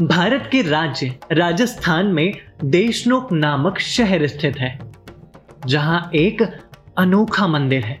[0.00, 2.34] भारत के राज्य, राजस्थान में
[2.64, 4.78] देशनोक नामक शहर स्थित है,
[5.66, 6.42] जहाँ एक
[6.98, 8.00] अनोखा मंदिर है,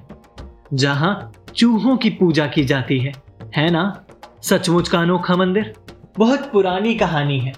[0.74, 3.12] जहाँ चूहों की पूजा की जाती है।
[3.56, 4.04] है ना?
[4.42, 5.74] सचमुच का अनोखा मंदिर?
[6.18, 7.52] बहुत पुरानी कहानी है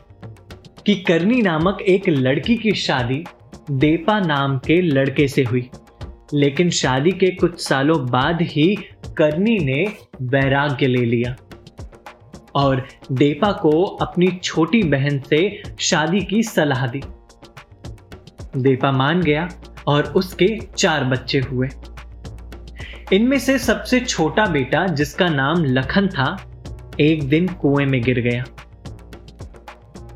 [0.86, 3.24] कि करनी नामक एक लड़की की शादी
[3.70, 5.70] देपा नाम के लड़के से हुई।
[6.34, 8.76] लेकिन शादी के कुछ सालों बाद ही
[9.16, 11.36] करनी ने वैराग्य ले लिया।
[12.56, 17.02] और देपा को अपनी छोटी बहन से शादी की सलाह दी।
[18.56, 19.48] देपा मान गया
[19.86, 21.68] और उसके चार बच्चे हुए।
[23.12, 26.52] इनमें से सबसे छोटा बेटा, जिसका नाम लखन था,
[27.00, 28.44] एक दिन कुएँ में गिर गया।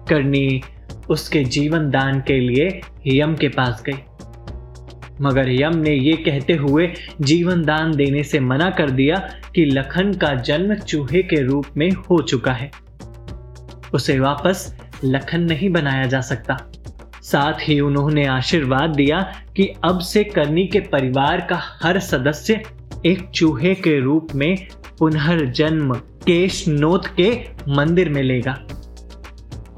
[0.08, 0.62] करनी
[1.10, 3.98] उसके जीवन दान के लिए यम के पास गई।
[5.20, 9.16] मगर यम ने ये कहते हुए जीवन दान देने से मना कर दिया
[9.54, 12.70] कि लखन का जन्म चूहे के रूप में हो चुका है।
[13.94, 16.56] उसे वापस लखन नहीं बनाया जा सकता।
[17.22, 22.62] साथ ही उन्होंने आशीर्वाद दिया कि अब से करनी के परिवार का हर सदस्य
[23.06, 28.58] एक चूहे के रूप में पुनर्जन्म केश नोत के मंदिर में लेगा।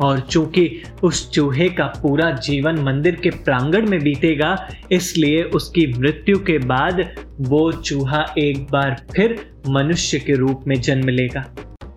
[0.01, 4.57] और चूँकि उस चूहे का पूरा जीवन मंदिर के प्रांगण में बीतेगा,
[4.93, 7.05] इसलिए उसकी मृत्यु के बाद
[7.41, 11.41] वो चूहा एक बार फिर मनुष्य के रूप में जन्म लेगा।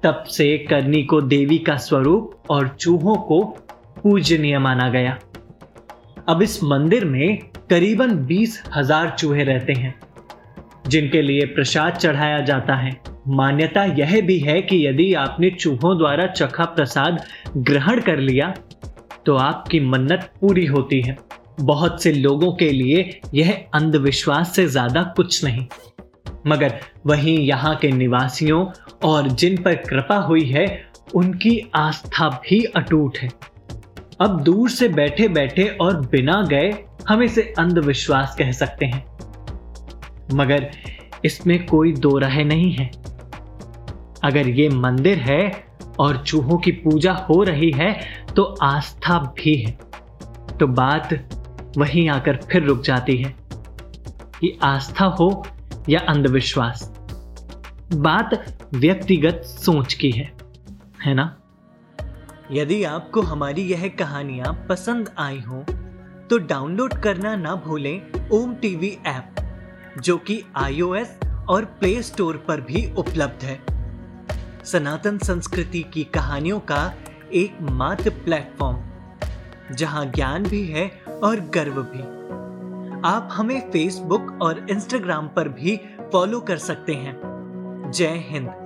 [0.04, 3.44] तब से करनी को देवी का स्वरूप और चूहों को
[3.98, 5.18] पूजनीय माना गया।
[6.30, 7.38] अब इस मंदिर में
[7.70, 9.94] करीबन बीस हज़ार चूहे रहते हैं,
[10.88, 12.92] जिनके लिए प्रसाद चढ़ाया जाता है।
[13.28, 17.20] मान्यता यह भी है कि यदि आपने चूहों द्वारा चखा प्रसाद
[17.60, 18.54] ग्रहण कर लिया
[19.26, 21.18] तो आपकी मन्नत पूरी होती है।
[21.62, 25.66] बहुत से लोगों के लिए यह अंधविश्वास से ज़्यादा कुछ नहीं।
[26.48, 28.66] मगर वहीं यहाँ के निवासियों
[29.06, 30.66] और जिन पर कृपा हुई है,
[31.16, 33.30] उनकी आस्था भी अटूट है।
[34.22, 36.74] अब दूर से बैठे बैठे और बिना गए
[37.08, 39.06] हम इसे अंधविश्वास कह सकते हैं।
[40.34, 40.70] मगर
[41.26, 42.92] इसमें कोई दो राय नहीं है।
[44.23, 45.44] अगर ये मंदिर है
[46.00, 47.94] और चूहों की पूजा हो रही है
[48.35, 49.72] तो आस्था भी है।
[50.59, 51.09] तो बात
[51.78, 53.35] वहीं आकर फिर रुक जाती है
[54.39, 55.45] कि आस्था हो
[55.89, 56.89] या अंधविश्वास।
[57.94, 58.29] बात
[58.73, 60.31] व्यक्तिगत सोच की है
[61.05, 61.35] है ना?
[62.51, 65.63] यदि आपको हमारी यह कहानियाँ पसंद आई हो
[66.29, 69.35] तो डाउनलोड करना ना भूलें ओम टीवी ऐप,
[70.01, 71.17] जो कि आईओएस
[71.50, 73.59] और प्ले स्टोर पर भी उपलब्ध है।
[74.66, 76.94] सनातन संस्कृति की कहानियों का
[77.34, 78.78] एकमात्र प्लेटफॉर्म,
[79.75, 80.91] जहाँ ज्ञान भी है
[81.24, 82.01] और गर्व भी।
[83.06, 85.79] आप हमें फेसबुक और इंस्टाग्राम पर भी
[86.13, 87.22] फॉलो कर सकते हैं।
[87.91, 88.62] जय हिंद।